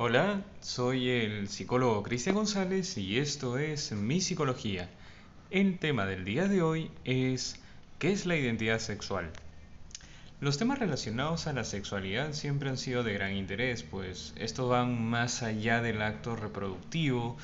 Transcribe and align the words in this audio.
Hola, 0.00 0.44
soy 0.60 1.08
el 1.10 1.48
psicólogo 1.48 2.04
Cristian 2.04 2.36
González 2.36 2.96
y 2.96 3.18
esto 3.18 3.58
es 3.58 3.90
Mi 3.90 4.20
Psicología. 4.20 4.88
El 5.50 5.80
tema 5.80 6.06
del 6.06 6.24
día 6.24 6.46
de 6.46 6.62
hoy 6.62 6.92
es 7.02 7.56
¿qué 7.98 8.12
es 8.12 8.24
la 8.24 8.36
identidad 8.36 8.78
sexual? 8.78 9.28
Los 10.40 10.56
temas 10.56 10.78
relacionados 10.78 11.48
a 11.48 11.52
la 11.52 11.64
sexualidad 11.64 12.32
siempre 12.32 12.68
han 12.68 12.78
sido 12.78 13.02
de 13.02 13.14
gran 13.14 13.32
interés, 13.32 13.82
pues 13.82 14.34
estos 14.36 14.70
van 14.70 15.02
más 15.02 15.42
allá 15.42 15.82
del 15.82 16.00
acto 16.00 16.36
reproductivo 16.36 17.36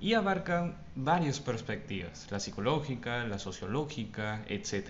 y 0.00 0.14
abarcan 0.14 0.74
varias 0.96 1.38
perspectivas, 1.38 2.26
la 2.32 2.40
psicológica, 2.40 3.24
la 3.24 3.38
sociológica, 3.38 4.42
etc. 4.48 4.88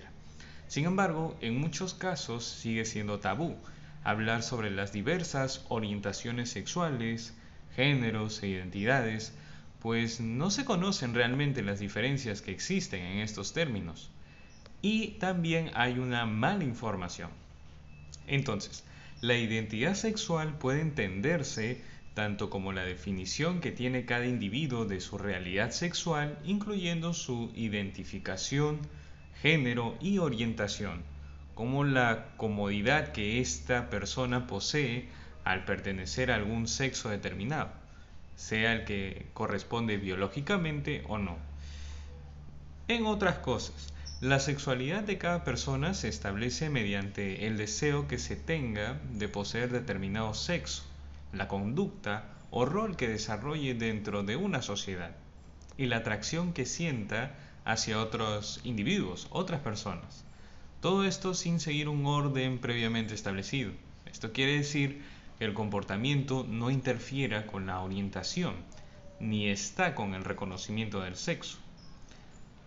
Sin 0.69 0.87
embargo, 0.87 1.37
en 1.43 1.61
muchos 1.61 1.93
casos 1.93 2.47
sigue 2.47 2.87
siendo 2.87 3.21
tabú 3.21 3.59
hablar 4.05 4.43
sobre 4.43 4.71
las 4.71 4.93
diversas 4.93 5.65
orientaciones 5.69 6.51
sexuales, 6.51 7.35
géneros 7.75 8.43
e 8.43 8.49
identidades, 8.49 9.35
pues 9.81 10.21
no 10.21 10.51
se 10.51 10.65
conocen 10.65 11.15
realmente 11.15 11.63
las 11.63 11.81
diferencias 11.81 12.43
que 12.43 12.53
existen 12.53 13.03
en 13.03 13.19
estos 13.19 13.53
términos. 13.53 14.11
Y 14.83 15.13
también 15.19 15.71
hay 15.75 15.99
una 15.99 16.27
mala 16.27 16.65
información. 16.65 17.31
Entonces, 18.27 18.85
la 19.21 19.37
identidad 19.37 19.95
sexual 19.95 20.57
puede 20.59 20.81
entenderse 20.81 21.83
tanto 22.15 22.51
como 22.51 22.73
la 22.73 22.83
definición 22.83 23.61
que 23.61 23.73
tiene 23.73 24.05
cada 24.05 24.27
individuo 24.27 24.85
de 24.85 25.01
su 25.01 25.19
realidad 25.19 25.71
sexual, 25.71 26.39
incluyendo 26.45 27.15
su 27.15 27.51
identificación, 27.55 28.81
género 29.41 29.97
y 30.01 30.19
orientación, 30.19 31.03
como 31.55 31.85
la 31.85 32.27
comodidad 32.37 33.13
que 33.13 33.41
esta 33.41 33.91
persona 33.91 34.47
posee 34.47 35.09
al 35.45 35.65
pertenecer 35.65 36.31
a 36.31 36.37
algún 36.37 36.69
sexo 36.69 37.09
determinado, 37.09 37.71
sea 38.37 38.73
el 38.73 38.85
que 38.85 39.27
corresponde 39.35 39.97
biológicamente 39.97 41.05
o 41.09 41.19
no. 41.19 41.37
En 42.89 43.07
otras 43.07 43.39
cosas, 43.39 43.93
la 44.21 44.39
sexualidad 44.39 45.03
de 45.03 45.17
cada 45.17 45.45
persona 45.45 45.95
se 45.95 46.09
establece 46.09 46.69
mediante 46.69 47.47
el 47.47 47.57
deseo 47.57 48.07
que 48.07 48.19
se 48.19 48.37
tenga 48.37 49.01
de 49.13 49.29
poseer 49.29 49.71
determinado 49.71 50.35
sexo, 50.35 50.85
la 51.33 51.49
conducta 51.49 52.25
o 52.51 52.67
rol 52.67 52.97
que 52.97 53.09
desarrolle 53.09 53.75
dentro 53.75 54.23
de 54.23 54.37
una 54.37 54.61
sociedad 54.61 55.13
y 55.79 55.87
la 55.87 55.99
atracción 55.99 56.53
que 56.53 56.67
sienta 56.67 57.35
hacia 57.65 58.01
otros 58.01 58.61
individuos, 58.65 59.29
otras 59.31 59.61
personas. 59.61 60.25
Todo 60.81 61.05
esto 61.05 61.35
sin 61.35 61.61
seguir 61.61 61.91
un 61.91 62.07
orden 62.07 62.59
previamente 62.59 63.15
establecido. 63.15 63.73
Esto 64.07 64.33
quiere 64.33 64.57
decir 64.57 65.03
que 65.39 65.45
el 65.45 65.53
comportamiento 65.53 66.47
no 66.49 66.71
interfiera 66.71 67.47
con 67.47 67.67
la 67.67 67.81
orientación, 67.81 68.55
ni 69.21 69.49
está 69.49 69.95
con 69.95 70.15
el 70.15 70.25
reconocimiento 70.25 71.03
del 71.03 71.17
sexo. 71.17 71.59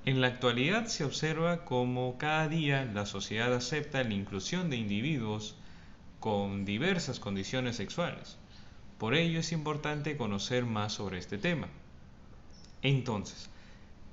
En 0.06 0.22
la 0.22 0.28
actualidad 0.28 0.86
se 0.86 1.06
observa 1.06 1.66
cómo 1.66 2.18
cada 2.20 2.48
día 2.48 2.86
la 2.86 3.08
sociedad 3.08 3.52
acepta 3.52 4.04
la 4.04 4.14
inclusión 4.14 4.70
de 4.70 4.78
individuos 4.78 5.56
con 6.20 6.66
diversas 6.66 7.20
condiciones 7.20 7.78
sexuales. 7.78 8.38
Por 9.00 9.16
ello 9.16 9.40
es 9.40 9.52
importante 9.52 10.18
conocer 10.18 10.66
más 10.66 10.94
sobre 10.94 11.18
este 11.18 11.40
tema. 11.40 11.68
Entonces, 12.84 13.50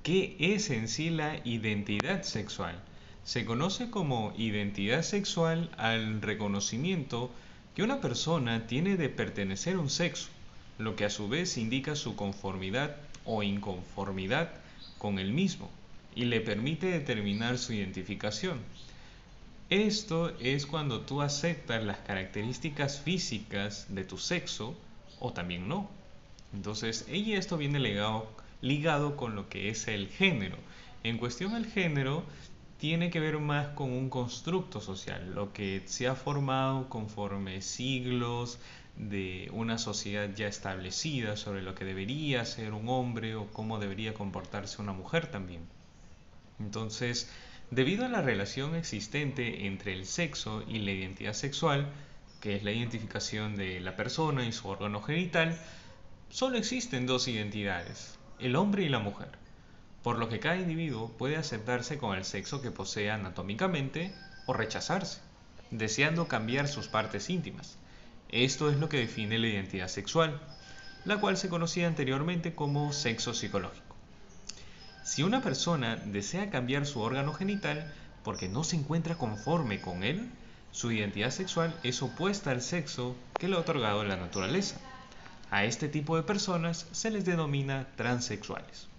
¿qué 0.01 0.35
es 0.39 0.71
en 0.71 0.87
sí 0.87 1.11
la 1.11 1.39
identidad 1.45 2.23
sexual? 2.23 2.81
Se 3.23 3.45
conoce 3.45 3.89
como 3.89 4.33
identidad 4.37 5.03
sexual 5.03 5.69
al 5.77 6.21
reconocimiento 6.21 7.31
que 7.75 7.83
una 7.83 8.01
persona 8.01 8.67
tiene 8.67 8.97
de 8.97 9.09
pertenecer 9.09 9.75
a 9.75 9.79
un 9.79 9.89
sexo, 9.89 10.29
lo 10.79 10.95
que 10.95 11.05
a 11.05 11.09
su 11.09 11.29
vez 11.29 11.57
indica 11.57 11.95
su 11.95 12.15
conformidad 12.15 12.97
o 13.25 13.43
inconformidad 13.43 14.49
con 14.97 15.19
el 15.19 15.31
mismo 15.31 15.69
y 16.15 16.25
le 16.25 16.41
permite 16.41 16.87
determinar 16.87 17.57
su 17.57 17.73
identificación. 17.73 18.59
Esto 19.69 20.37
es 20.39 20.65
cuando 20.65 21.01
tú 21.01 21.21
aceptas 21.21 21.83
las 21.83 21.99
características 21.99 22.99
físicas 22.99 23.85
de 23.89 24.03
tu 24.03 24.17
sexo 24.17 24.75
o 25.19 25.31
también 25.31 25.69
no. 25.69 25.89
Entonces, 26.53 27.07
y 27.09 27.33
esto 27.33 27.57
viene 27.57 27.79
ligado, 27.79 28.29
ligado 28.61 29.15
con 29.15 29.35
lo 29.35 29.47
que 29.47 29.69
es 29.69 29.87
el 29.87 30.09
género. 30.09 30.57
En 31.03 31.17
cuestión 31.17 31.55
el 31.55 31.67
género 31.67 32.25
tiene 32.81 33.11
que 33.11 33.19
ver 33.19 33.37
más 33.37 33.67
con 33.75 33.91
un 33.91 34.09
constructo 34.09 34.81
social, 34.81 35.35
lo 35.35 35.53
que 35.53 35.83
se 35.85 36.07
ha 36.07 36.15
formado 36.15 36.89
conforme 36.89 37.61
siglos 37.61 38.57
de 38.95 39.51
una 39.53 39.77
sociedad 39.77 40.27
ya 40.33 40.47
establecida 40.47 41.37
sobre 41.37 41.61
lo 41.61 41.75
que 41.75 41.85
debería 41.85 42.43
ser 42.43 42.73
un 42.73 42.89
hombre 42.89 43.35
o 43.35 43.45
cómo 43.53 43.77
debería 43.77 44.15
comportarse 44.15 44.81
una 44.81 44.93
mujer 44.93 45.27
también. 45.27 45.61
Entonces, 46.59 47.29
debido 47.69 48.03
a 48.03 48.09
la 48.09 48.23
relación 48.23 48.73
existente 48.73 49.67
entre 49.67 49.93
el 49.93 50.07
sexo 50.07 50.63
y 50.67 50.79
la 50.79 50.93
identidad 50.93 51.33
sexual, 51.33 51.85
que 52.39 52.55
es 52.55 52.63
la 52.63 52.71
identificación 52.71 53.57
de 53.57 53.79
la 53.79 53.95
persona 53.95 54.43
y 54.43 54.51
su 54.51 54.67
órgano 54.67 55.03
genital, 55.03 55.55
solo 56.29 56.57
existen 56.57 57.05
dos 57.05 57.27
identidades, 57.27 58.17
el 58.39 58.55
hombre 58.55 58.81
y 58.81 58.89
la 58.89 58.97
mujer, 58.97 59.29
por 60.03 60.17
lo 60.17 60.29
que 60.29 60.39
cada 60.39 60.57
individuo 60.57 61.09
puede 61.17 61.37
aceptarse 61.37 61.97
con 61.97 62.17
el 62.17 62.25
sexo 62.25 62.61
que 62.61 62.71
posee 62.71 63.11
anatómicamente 63.11 64.13
o 64.47 64.53
rechazarse, 64.53 65.21
deseando 65.69 66.27
cambiar 66.27 66.67
sus 66.67 66.87
partes 66.87 67.29
íntimas. 67.29 67.77
Esto 68.29 68.69
es 68.69 68.77
lo 68.77 68.89
que 68.89 68.97
define 68.97 69.37
la 69.37 69.47
identidad 69.47 69.87
sexual, 69.87 70.41
la 71.05 71.19
cual 71.19 71.37
se 71.37 71.49
conocía 71.49 71.87
anteriormente 71.87 72.55
como 72.55 72.93
sexo 72.93 73.33
psicológico. 73.33 73.95
Si 75.03 75.23
una 75.23 75.41
persona 75.41 75.95
desea 75.97 76.49
cambiar 76.49 76.85
su 76.85 77.01
órgano 77.01 77.33
genital 77.33 77.91
porque 78.23 78.47
no 78.47 78.63
se 78.63 78.75
encuentra 78.75 79.15
conforme 79.15 79.81
con 79.81 80.03
él, 80.03 80.29
su 80.71 80.91
identidad 80.91 81.31
sexual 81.31 81.75
es 81.83 82.01
opuesta 82.01 82.51
al 82.51 82.61
sexo 82.61 83.15
que 83.37 83.47
le 83.47 83.55
ha 83.55 83.59
otorgado 83.59 84.03
la 84.03 84.15
naturaleza. 84.15 84.77
A 85.49 85.65
este 85.65 85.89
tipo 85.89 86.15
de 86.15 86.23
personas 86.23 86.87
se 86.91 87.11
les 87.11 87.25
denomina 87.25 87.87
transexuales. 87.97 88.90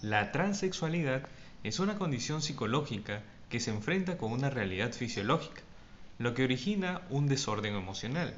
La 0.00 0.30
transexualidad 0.32 1.22
es 1.64 1.80
una 1.80 1.98
condición 1.98 2.40
psicológica 2.40 3.22
que 3.48 3.60
se 3.60 3.70
enfrenta 3.70 4.16
con 4.16 4.32
una 4.32 4.50
realidad 4.50 4.92
fisiológica, 4.92 5.62
lo 6.18 6.34
que 6.34 6.44
origina 6.44 7.02
un 7.10 7.26
desorden 7.26 7.74
emocional 7.74 8.34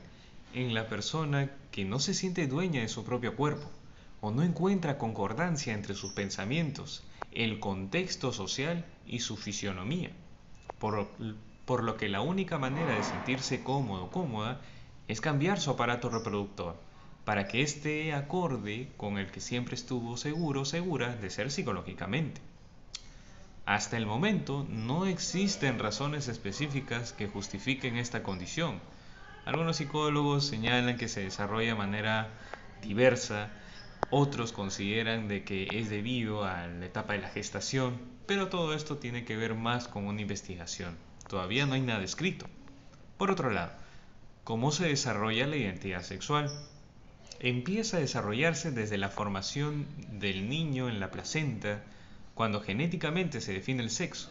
en 0.54 0.74
la 0.74 0.88
persona 0.88 1.50
que 1.70 1.84
no 1.84 1.98
se 1.98 2.14
siente 2.14 2.46
dueña 2.46 2.80
de 2.80 2.88
su 2.88 3.04
propio 3.04 3.36
cuerpo 3.36 3.70
o 4.20 4.30
no 4.30 4.42
encuentra 4.42 4.98
concordancia 4.98 5.74
entre 5.74 5.94
sus 5.94 6.12
pensamientos, 6.12 7.02
el 7.32 7.60
contexto 7.60 8.32
social 8.32 8.84
y 9.06 9.20
su 9.20 9.36
fisionomía, 9.36 10.10
por, 10.78 11.08
por 11.64 11.84
lo 11.84 11.96
que 11.96 12.08
la 12.08 12.20
única 12.20 12.58
manera 12.58 12.94
de 12.94 13.02
sentirse 13.02 13.62
cómodo 13.62 14.04
o 14.04 14.10
cómoda 14.10 14.60
es 15.08 15.20
cambiar 15.20 15.60
su 15.60 15.70
aparato 15.70 16.08
reproductor 16.08 16.89
para 17.30 17.46
que 17.46 17.62
esté 17.62 18.12
acorde 18.12 18.88
con 18.96 19.16
el 19.16 19.30
que 19.30 19.40
siempre 19.40 19.76
estuvo 19.76 20.16
seguro 20.16 20.64
segura 20.64 21.14
de 21.14 21.30
ser 21.30 21.52
psicológicamente. 21.52 22.40
Hasta 23.66 23.96
el 23.96 24.04
momento 24.04 24.66
no 24.68 25.06
existen 25.06 25.78
razones 25.78 26.26
específicas 26.26 27.12
que 27.12 27.28
justifiquen 27.28 27.98
esta 27.98 28.24
condición. 28.24 28.80
Algunos 29.44 29.76
psicólogos 29.76 30.44
señalan 30.44 30.96
que 30.96 31.06
se 31.06 31.20
desarrolla 31.20 31.68
de 31.68 31.74
manera 31.76 32.30
diversa 32.82 33.50
otros 34.10 34.50
consideran 34.50 35.28
de 35.28 35.44
que 35.44 35.68
es 35.78 35.88
debido 35.88 36.44
a 36.44 36.66
la 36.66 36.86
etapa 36.86 37.12
de 37.12 37.20
la 37.20 37.28
gestación, 37.28 37.96
pero 38.26 38.48
todo 38.48 38.74
esto 38.74 38.96
tiene 38.96 39.24
que 39.24 39.36
ver 39.36 39.54
más 39.54 39.86
con 39.86 40.08
una 40.08 40.20
investigación. 40.20 40.98
Todavía 41.28 41.64
no 41.64 41.74
hay 41.74 41.80
nada 41.80 42.02
escrito. 42.02 42.46
Por 43.18 43.30
otro 43.30 43.50
lado, 43.50 43.70
¿cómo 44.42 44.72
se 44.72 44.88
desarrolla 44.88 45.46
la 45.46 45.54
identidad 45.54 46.02
sexual? 46.02 46.50
Empieza 47.40 47.96
a 47.96 48.00
desarrollarse 48.00 48.70
desde 48.70 48.98
la 48.98 49.08
formación 49.08 49.86
del 50.20 50.48
niño 50.48 50.88
en 50.88 51.00
la 51.00 51.10
placenta, 51.10 51.82
cuando 52.34 52.60
genéticamente 52.60 53.40
se 53.40 53.52
define 53.52 53.82
el 53.82 53.90
sexo. 53.90 54.30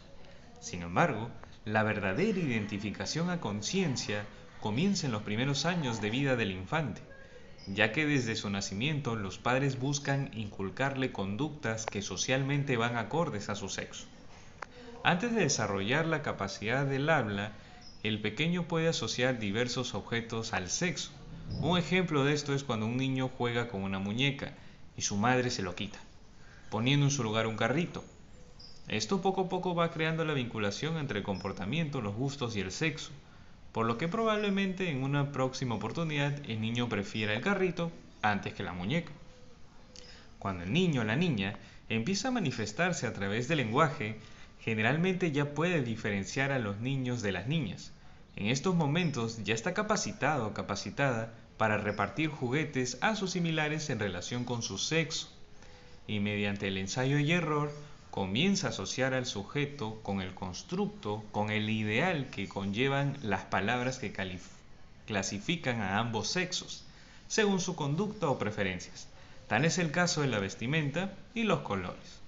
Sin 0.62 0.82
embargo, 0.82 1.30
la 1.66 1.84
verdadera 1.84 2.40
identificación 2.40 3.30
a 3.30 3.42
conciencia 3.42 4.26
comienza 4.62 5.06
en 5.06 5.12
los 5.12 5.24
primeros 5.24 5.66
años 5.66 6.02
de 6.02 6.10
vida 6.10 6.36
del 6.36 6.52
infante 6.52 7.02
ya 7.74 7.92
que 7.92 8.06
desde 8.06 8.36
su 8.36 8.50
nacimiento 8.50 9.16
los 9.16 9.38
padres 9.38 9.80
buscan 9.80 10.32
inculcarle 10.34 11.12
conductas 11.12 11.86
que 11.86 12.02
socialmente 12.02 12.78
van 12.78 12.98
acordes 12.98 13.50
a 13.50 13.56
su 13.56 13.70
sexo. 13.70 14.06
Antes 15.04 15.34
de 15.34 15.42
desarrollar 15.42 16.06
la 16.06 16.22
capacidad 16.22 16.86
del 16.86 17.10
habla, 17.10 17.54
el 18.04 18.22
pequeño 18.22 18.68
puede 18.68 18.88
asociar 18.88 19.40
diversos 19.40 19.94
objetos 19.94 20.54
al 20.54 20.70
sexo. 20.70 21.12
Un 21.62 21.78
ejemplo 21.78 22.24
de 22.24 22.34
esto 22.34 22.54
es 22.54 22.64
cuando 22.64 22.86
un 22.86 22.98
niño 22.98 23.30
juega 23.38 23.68
con 23.68 23.84
una 23.84 24.00
muñeca 24.00 24.54
y 24.96 25.02
su 25.02 25.18
madre 25.18 25.50
se 25.50 25.62
lo 25.62 25.76
quita, 25.76 26.00
poniendo 26.70 27.06
en 27.06 27.12
su 27.12 27.24
lugar 27.24 27.48
un 27.48 27.58
carrito. 27.58 28.04
Esto 28.88 29.22
poco 29.22 29.42
a 29.42 29.50
poco 29.50 29.76
va 29.76 29.92
creando 29.92 30.26
la 30.26 30.34
vinculación 30.34 30.98
entre 30.98 31.20
el 31.20 31.24
comportamiento, 31.24 32.02
los 32.02 32.16
gustos 32.16 32.56
y 32.56 32.62
el 32.62 32.72
sexo, 32.72 33.12
por 33.72 33.86
lo 33.86 33.98
que 33.98 34.08
probablemente 34.08 34.90
en 34.90 35.04
una 35.04 35.32
próxima 35.32 35.76
oportunidad 35.76 36.34
el 36.50 36.62
niño 36.62 36.90
prefiera 36.90 37.34
el 37.34 37.42
carrito 37.42 37.92
antes 38.22 38.54
que 38.54 38.64
la 38.64 38.74
muñeca. 38.74 39.12
Cuando 40.40 40.64
el 40.64 40.74
niño 40.74 41.02
o 41.02 41.04
la 41.04 41.16
niña 41.16 41.60
empieza 41.90 42.30
a 42.30 42.32
manifestarse 42.32 43.06
a 43.06 43.14
través 43.14 43.48
del 43.48 43.58
lenguaje, 43.58 44.18
generalmente 44.62 45.32
ya 45.32 45.54
puede 45.54 45.84
diferenciar 45.84 46.52
a 46.52 46.60
los 46.60 46.80
niños 46.80 47.22
de 47.22 47.32
las 47.32 47.48
niñas. 47.48 47.92
En 48.40 48.48
estos 48.48 48.74
momentos 48.74 49.44
ya 49.44 49.54
está 49.54 49.74
capacitado 49.74 50.48
o 50.48 50.54
capacitada 50.54 51.34
para 51.58 51.78
repartir 51.78 52.30
juguetes 52.30 52.98
a 53.02 53.18
sus 53.18 53.32
similares 53.32 53.90
en 53.90 54.00
relación 54.00 54.46
con 54.46 54.62
su 54.62 54.78
sexo. 54.78 55.28
Y 56.08 56.22
mediante 56.22 56.70
el 56.70 56.78
ensayo 56.78 57.20
y 57.20 57.34
error 57.34 57.70
comienza 58.12 58.68
a 58.68 58.70
asociar 58.70 59.14
al 59.14 59.26
sujeto 59.26 60.00
con 60.04 60.22
el 60.22 60.34
constructo, 60.34 61.22
con 61.34 61.50
el 61.50 61.70
ideal 61.70 62.30
que 62.32 62.48
conllevan 62.48 63.18
las 63.22 63.44
palabras 63.44 64.00
que 64.00 64.14
clasifican 65.06 65.82
a 65.82 66.00
ambos 66.00 66.30
sexos, 66.30 66.86
según 67.28 67.60
su 67.60 67.76
conducta 67.76 68.30
o 68.30 68.40
preferencias. 68.40 69.10
Tal 69.50 69.66
es 69.66 69.78
el 69.80 69.92
caso 69.92 70.22
de 70.22 70.28
la 70.28 70.40
vestimenta 70.40 71.14
y 71.34 71.44
los 71.44 71.60
colores. 71.60 72.22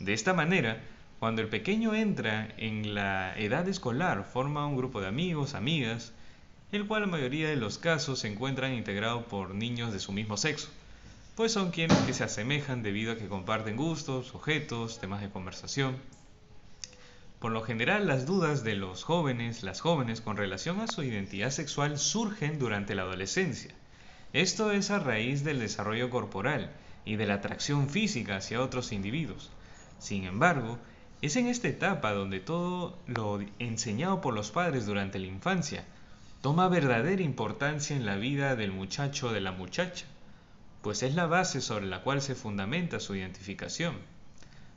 De 0.00 0.14
esta 0.14 0.34
manera, 0.34 0.82
cuando 1.24 1.40
el 1.40 1.48
pequeño 1.48 1.94
entra 1.94 2.52
en 2.58 2.94
la 2.94 3.34
edad 3.38 3.66
escolar, 3.66 4.28
forma 4.30 4.66
un 4.66 4.76
grupo 4.76 5.00
de 5.00 5.06
amigos, 5.06 5.54
amigas, 5.54 6.12
el 6.70 6.86
cual 6.86 7.00
la 7.00 7.08
mayoría 7.08 7.48
de 7.48 7.56
los 7.56 7.78
casos 7.78 8.18
se 8.18 8.28
encuentran 8.28 8.74
integrados 8.74 9.24
por 9.24 9.54
niños 9.54 9.90
de 9.94 10.00
su 10.00 10.12
mismo 10.12 10.36
sexo, 10.36 10.68
pues 11.34 11.50
son 11.50 11.70
quienes 11.70 11.96
que 12.00 12.12
se 12.12 12.24
asemejan 12.24 12.82
debido 12.82 13.12
a 13.12 13.16
que 13.16 13.26
comparten 13.26 13.74
gustos, 13.74 14.34
objetos, 14.34 15.00
temas 15.00 15.22
de 15.22 15.30
conversación. 15.30 15.96
Por 17.38 17.52
lo 17.52 17.62
general, 17.62 18.06
las 18.06 18.26
dudas 18.26 18.62
de 18.62 18.74
los 18.74 19.02
jóvenes, 19.02 19.62
las 19.62 19.80
jóvenes 19.80 20.20
con 20.20 20.36
relación 20.36 20.80
a 20.80 20.88
su 20.88 21.02
identidad 21.02 21.52
sexual 21.52 21.96
surgen 21.96 22.58
durante 22.58 22.94
la 22.94 23.00
adolescencia 23.00 23.74
esto 24.34 24.72
es 24.72 24.90
a 24.90 24.98
raíz 24.98 25.44
del 25.44 25.60
desarrollo 25.60 26.10
corporal 26.10 26.72
y 27.04 27.14
de 27.14 27.24
la 27.24 27.34
atracción 27.34 27.88
física 27.88 28.36
hacia 28.36 28.60
otros 28.60 28.90
individuos. 28.90 29.48
Sin 30.00 30.24
embargo, 30.24 30.76
es 31.22 31.36
en 31.36 31.46
esta 31.46 31.68
etapa 31.68 32.12
donde 32.12 32.40
todo 32.40 32.98
lo 33.06 33.40
enseñado 33.58 34.20
por 34.20 34.34
los 34.34 34.50
padres 34.50 34.86
durante 34.86 35.18
la 35.18 35.26
infancia 35.26 35.84
toma 36.40 36.68
verdadera 36.68 37.22
importancia 37.22 37.96
en 37.96 38.06
la 38.06 38.16
vida 38.16 38.56
del 38.56 38.72
muchacho 38.72 39.28
o 39.28 39.32
de 39.32 39.40
la 39.40 39.52
muchacha, 39.52 40.06
pues 40.82 41.02
es 41.02 41.14
la 41.14 41.26
base 41.26 41.60
sobre 41.60 41.86
la 41.86 42.02
cual 42.02 42.20
se 42.20 42.34
fundamenta 42.34 43.00
su 43.00 43.14
identificación. 43.14 43.96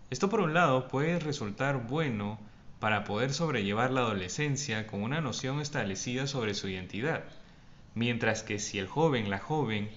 Esto 0.10 0.30
por 0.30 0.39
un 0.39 0.54
lado 0.54 0.88
puede 0.88 1.19
resultar 1.19 1.88
bueno 1.88 2.40
para 2.80 3.04
poder 3.04 3.33
sobrellevar 3.33 3.92
la 3.92 4.01
adolescencia 4.01 4.88
con 4.88 5.01
una 5.04 5.19
noción 5.19 5.60
establecida 5.60 6.28
sobre 6.28 6.54
su 6.54 6.69
identidad, 6.69 7.24
Mientras 7.98 8.44
que 8.44 8.60
si 8.60 8.78
el 8.78 8.86
joven, 8.86 9.31
la 9.31 9.40
joven, 9.40 9.90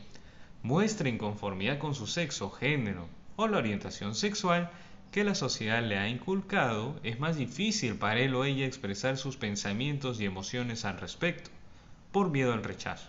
muestra 0.63 1.11
inconformidad 1.11 1.77
con 1.77 1.95
su 1.95 2.07
sexo, 2.07 2.51
género 2.51 3.07
o 3.37 3.47
la 3.47 3.59
orientación 3.59 4.15
sexual 4.15 4.71
que 5.11 5.25
la 5.25 5.35
sociedad 5.35 5.83
le 5.83 5.99
ha 5.99 6.09
inculcado, 6.09 6.99
es 7.03 7.19
más 7.19 7.37
difícil 7.37 7.97
para 7.97 8.21
él 8.21 8.35
o 8.35 8.45
ella 8.45 8.67
expresar 8.67 9.17
sus 9.17 9.37
pensamientos 9.37 10.21
y 10.21 10.25
emociones 10.25 10.85
al 10.85 10.99
respecto, 10.99 11.51
por 12.12 12.31
miedo 12.31 12.53
al 12.53 12.62
rechazo. 12.62 13.09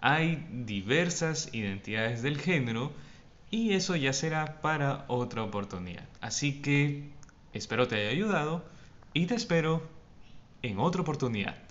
Hay 0.00 0.46
diversas 0.50 1.48
identidades 1.52 2.22
del 2.22 2.38
género 2.38 2.92
y 3.50 3.72
eso 3.72 3.94
ya 3.96 4.12
será 4.12 4.60
para 4.60 5.04
otra 5.08 5.42
oportunidad. 5.42 6.04
Así 6.20 6.60
que 6.60 7.08
espero 7.52 7.86
te 7.86 7.96
haya 7.96 8.10
ayudado 8.10 8.64
y 9.12 9.26
te 9.26 9.36
espero 9.36 9.82
en 10.62 10.78
otra 10.78 11.02
oportunidad. 11.02 11.63